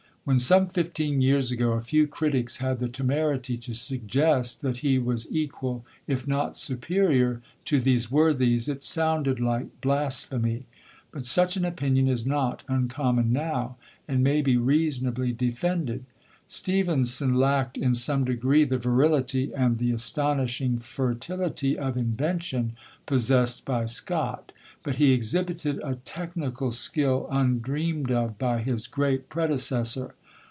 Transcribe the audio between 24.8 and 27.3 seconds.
but he exhibited a technical skill